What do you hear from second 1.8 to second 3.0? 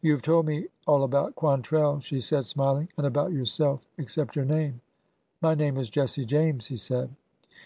she said, smil ing,